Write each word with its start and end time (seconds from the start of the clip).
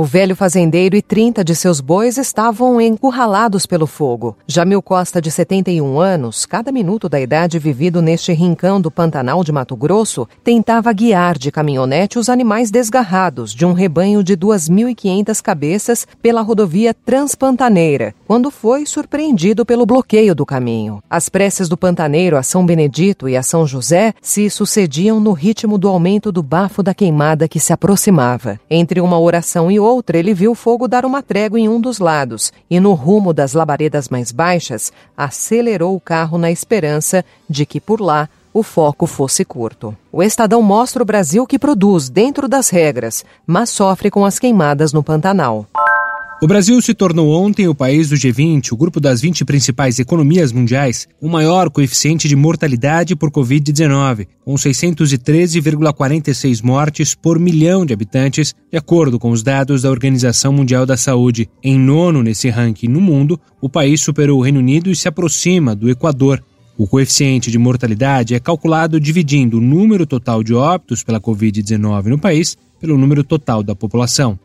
O 0.00 0.04
velho 0.04 0.34
fazendeiro 0.34 0.96
e 0.96 1.02
30 1.02 1.44
de 1.44 1.54
seus 1.54 1.78
bois 1.78 2.16
estavam 2.16 2.80
encurralados 2.80 3.66
pelo 3.66 3.86
fogo. 3.86 4.34
Jamil 4.46 4.80
Costa, 4.80 5.20
de 5.20 5.30
71 5.30 6.00
anos, 6.00 6.46
cada 6.46 6.72
minuto 6.72 7.06
da 7.06 7.20
idade 7.20 7.58
vivido 7.58 8.00
neste 8.00 8.32
rincão 8.32 8.80
do 8.80 8.90
Pantanal 8.90 9.44
de 9.44 9.52
Mato 9.52 9.76
Grosso, 9.76 10.26
tentava 10.42 10.90
guiar 10.90 11.36
de 11.36 11.52
caminhonete 11.52 12.18
os 12.18 12.30
animais 12.30 12.70
desgarrados 12.70 13.52
de 13.52 13.66
um 13.66 13.74
rebanho 13.74 14.24
de 14.24 14.34
2.500 14.38 15.42
cabeças 15.42 16.06
pela 16.22 16.40
rodovia 16.40 16.94
Transpantaneira, 16.94 18.14
quando 18.26 18.50
foi 18.50 18.86
surpreendido 18.86 19.66
pelo 19.66 19.84
bloqueio 19.84 20.34
do 20.34 20.46
caminho. 20.46 21.02
As 21.10 21.28
preces 21.28 21.68
do 21.68 21.76
Pantaneiro 21.76 22.38
a 22.38 22.42
São 22.42 22.64
Benedito 22.64 23.28
e 23.28 23.36
a 23.36 23.42
São 23.42 23.66
José 23.66 24.14
se 24.22 24.48
sucediam 24.48 25.20
no 25.20 25.32
ritmo 25.32 25.76
do 25.76 25.88
aumento 25.88 26.32
do 26.32 26.42
bafo 26.42 26.82
da 26.82 26.94
queimada 26.94 27.46
que 27.46 27.60
se 27.60 27.70
aproximava. 27.70 28.58
Entre 28.70 28.98
uma 28.98 29.20
oração 29.20 29.70
e 29.70 29.78
outra, 29.78 29.89
outra, 29.90 30.16
ele 30.16 30.32
viu 30.32 30.54
fogo 30.54 30.88
dar 30.88 31.04
uma 31.04 31.22
trégua 31.22 31.58
em 31.58 31.68
um 31.68 31.80
dos 31.80 31.98
lados 31.98 32.52
e, 32.70 32.80
no 32.80 32.94
rumo 32.94 33.34
das 33.34 33.52
labaredas 33.52 34.08
mais 34.08 34.32
baixas, 34.32 34.92
acelerou 35.16 35.94
o 35.94 36.00
carro 36.00 36.38
na 36.38 36.50
esperança 36.50 37.24
de 37.48 37.66
que 37.66 37.80
por 37.80 38.00
lá 38.00 38.28
o 38.52 38.62
foco 38.62 39.06
fosse 39.06 39.44
curto. 39.44 39.96
O 40.10 40.22
Estadão 40.22 40.62
mostra 40.62 41.02
o 41.02 41.06
Brasil 41.06 41.46
que 41.46 41.58
produz 41.58 42.08
dentro 42.08 42.48
das 42.48 42.68
regras, 42.68 43.24
mas 43.46 43.70
sofre 43.70 44.10
com 44.10 44.24
as 44.24 44.38
queimadas 44.38 44.92
no 44.92 45.02
Pantanal. 45.02 45.66
O 46.42 46.46
Brasil 46.46 46.80
se 46.80 46.94
tornou 46.94 47.30
ontem 47.30 47.68
o 47.68 47.74
país 47.74 48.08
do 48.08 48.16
G20, 48.16 48.72
o 48.72 48.76
grupo 48.76 48.98
das 48.98 49.20
20 49.20 49.44
principais 49.44 49.98
economias 49.98 50.52
mundiais, 50.52 51.06
o 51.20 51.28
maior 51.28 51.68
coeficiente 51.68 52.26
de 52.26 52.34
mortalidade 52.34 53.14
por 53.14 53.30
Covid-19, 53.30 54.26
com 54.42 54.54
613,46 54.54 56.64
mortes 56.64 57.14
por 57.14 57.38
milhão 57.38 57.84
de 57.84 57.92
habitantes, 57.92 58.54
de 58.72 58.78
acordo 58.78 59.18
com 59.18 59.30
os 59.30 59.42
dados 59.42 59.82
da 59.82 59.90
Organização 59.90 60.50
Mundial 60.50 60.86
da 60.86 60.96
Saúde. 60.96 61.46
Em 61.62 61.78
nono 61.78 62.22
nesse 62.22 62.48
ranking 62.48 62.88
no 62.88 63.02
mundo, 63.02 63.38
o 63.60 63.68
país 63.68 64.00
superou 64.00 64.38
o 64.38 64.42
Reino 64.42 64.60
Unido 64.60 64.90
e 64.90 64.96
se 64.96 65.08
aproxima 65.08 65.76
do 65.76 65.90
Equador. 65.90 66.42
O 66.78 66.86
coeficiente 66.86 67.50
de 67.50 67.58
mortalidade 67.58 68.34
é 68.34 68.40
calculado 68.40 68.98
dividindo 68.98 69.58
o 69.58 69.60
número 69.60 70.06
total 70.06 70.42
de 70.42 70.54
óbitos 70.54 71.04
pela 71.04 71.20
Covid-19 71.20 72.06
no 72.06 72.18
país 72.18 72.56
pelo 72.80 72.96
número 72.96 73.22
total 73.22 73.62
da 73.62 73.74
população. 73.74 74.38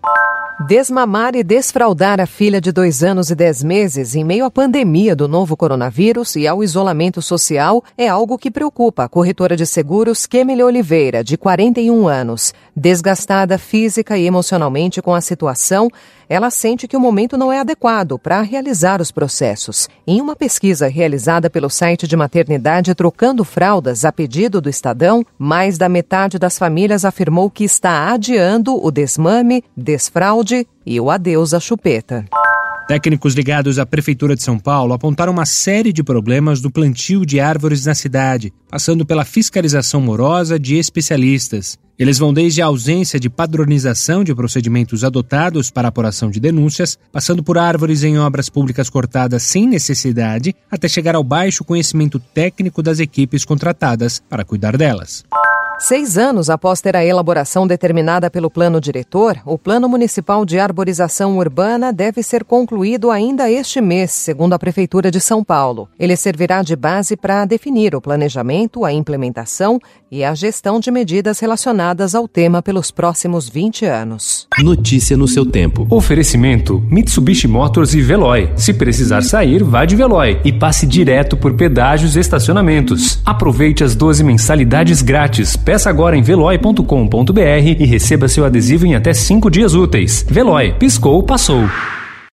Desmamar 0.59 1.35
e 1.35 1.43
desfraudar 1.43 2.21
a 2.21 2.25
filha 2.25 2.61
de 2.61 2.71
dois 2.71 3.03
anos 3.03 3.29
e 3.29 3.35
dez 3.35 3.61
meses 3.61 4.15
em 4.15 4.23
meio 4.23 4.45
à 4.45 4.49
pandemia 4.49 5.13
do 5.13 5.27
novo 5.27 5.57
coronavírus 5.57 6.37
e 6.37 6.47
ao 6.47 6.63
isolamento 6.63 7.21
social 7.21 7.83
é 7.97 8.07
algo 8.07 8.37
que 8.37 8.49
preocupa 8.49 9.03
a 9.03 9.09
corretora 9.09 9.57
de 9.57 9.65
seguros 9.65 10.25
Kemily 10.25 10.63
Oliveira, 10.63 11.25
de 11.25 11.35
41 11.35 12.07
anos. 12.07 12.53
Desgastada 12.73 13.57
física 13.57 14.17
e 14.17 14.25
emocionalmente 14.25 15.01
com 15.01 15.13
a 15.13 15.19
situação, 15.19 15.89
ela 16.27 16.49
sente 16.49 16.87
que 16.87 16.97
o 16.97 16.99
momento 16.99 17.37
não 17.37 17.51
é 17.51 17.59
adequado 17.59 18.17
para 18.17 18.41
realizar 18.41 19.01
os 19.01 19.11
processos. 19.11 19.87
Em 20.07 20.21
uma 20.21 20.35
pesquisa 20.35 20.87
realizada 20.87 21.49
pelo 21.49 21.69
site 21.69 22.07
de 22.07 22.15
maternidade 22.15 22.95
Trocando 22.95 23.43
Fraldas 23.43 24.05
a 24.05 24.11
pedido 24.11 24.59
do 24.59 24.69
Estadão, 24.69 25.25
mais 25.37 25.77
da 25.77 25.87
metade 25.87 26.39
das 26.39 26.57
famílias 26.57 27.05
afirmou 27.05 27.49
que 27.49 27.63
está 27.63 28.11
adiando 28.11 28.75
o 28.83 28.89
desmame, 28.89 29.63
desfraude 30.45 30.67
e 30.85 30.99
o 30.99 31.09
adeus 31.09 31.53
à 31.53 31.59
chupeta. 31.59 32.25
Técnicos 32.87 33.33
ligados 33.33 33.79
à 33.79 33.85
Prefeitura 33.85 34.35
de 34.35 34.43
São 34.43 34.59
Paulo 34.59 34.93
apontaram 34.93 35.33
uma 35.33 35.45
série 35.45 35.91
de 35.91 36.03
problemas 36.03 36.61
do 36.61 36.69
plantio 36.69 37.25
de 37.25 37.39
árvores 37.39 37.83
na 37.87 37.95
cidade, 37.95 38.53
passando 38.69 39.03
pela 39.03 39.25
fiscalização 39.25 39.99
morosa 39.99 40.59
de 40.59 40.75
especialistas. 40.75 41.79
Eles 41.97 42.19
vão 42.19 42.31
desde 42.31 42.61
a 42.61 42.67
ausência 42.67 43.19
de 43.19 43.27
padronização 43.27 44.23
de 44.23 44.35
procedimentos 44.35 45.03
adotados 45.03 45.71
para 45.71 45.87
apuração 45.87 46.29
de 46.29 46.39
denúncias, 46.39 46.99
passando 47.11 47.41
por 47.41 47.57
árvores 47.57 48.03
em 48.03 48.19
obras 48.19 48.49
públicas 48.49 48.87
cortadas 48.87 49.41
sem 49.41 49.65
necessidade, 49.65 50.53
até 50.69 50.87
chegar 50.87 51.15
ao 51.15 51.23
baixo 51.23 51.63
conhecimento 51.63 52.19
técnico 52.19 52.83
das 52.83 52.99
equipes 52.99 53.43
contratadas 53.43 54.21
para 54.29 54.45
cuidar 54.45 54.77
delas. 54.77 55.23
Seis 55.77 56.17
anos 56.17 56.49
após 56.49 56.79
ter 56.79 56.95
a 56.95 57.05
elaboração 57.05 57.67
determinada 57.67 58.29
pelo 58.29 58.49
plano 58.49 58.79
diretor, 58.79 59.37
o 59.45 59.57
Plano 59.57 59.89
Municipal 59.89 60.45
de 60.45 60.57
Arborização 60.57 61.37
Urbana 61.37 61.91
deve 61.91 62.23
ser 62.23 62.45
concluído 62.45 63.11
ainda 63.11 63.51
este 63.51 63.81
mês, 63.81 64.11
segundo 64.11 64.53
a 64.53 64.59
Prefeitura 64.59 65.11
de 65.11 65.19
São 65.19 65.43
Paulo. 65.43 65.89
Ele 65.99 66.15
servirá 66.15 66.63
de 66.63 66.75
base 66.75 67.17
para 67.17 67.45
definir 67.45 67.93
o 67.93 68.01
planejamento, 68.01 68.85
a 68.85 68.93
implementação 68.93 69.79
e 70.09 70.23
a 70.23 70.33
gestão 70.33 70.79
de 70.79 70.89
medidas 70.89 71.39
relacionadas 71.39 72.15
ao 72.15 72.25
tema 72.25 72.61
pelos 72.61 72.89
próximos 72.89 73.49
20 73.49 73.85
anos. 73.85 74.47
Notícia 74.59 75.17
no 75.17 75.27
seu 75.27 75.45
tempo. 75.45 75.85
Oferecimento: 75.89 76.81
Mitsubishi 76.89 77.49
Motors 77.49 77.93
e 77.93 78.01
Veloy. 78.01 78.49
Se 78.55 78.73
precisar 78.73 79.23
sair, 79.23 79.61
vá 79.61 79.83
de 79.83 79.95
Veloy 79.95 80.39
e 80.45 80.53
passe 80.53 80.87
direto 80.87 81.35
por 81.35 81.53
pedágios 81.55 82.15
e 82.15 82.19
estacionamentos. 82.19 83.19
Aproveite 83.25 83.83
as 83.83 83.93
12 83.93 84.23
mensalidades 84.23 85.01
grátis 85.01 85.57
Peça 85.65 85.89
agora 85.89 86.15
em 86.15 86.21
veloy.com.br 86.21 87.39
e 87.79 87.85
receba 87.85 88.27
seu 88.27 88.45
adesivo 88.45 88.85
em 88.85 88.93
até 88.93 89.11
5 89.11 89.49
dias 89.49 89.73
úteis. 89.73 90.23
Veloy, 90.29 90.73
piscou, 90.73 91.23
passou. 91.23 91.63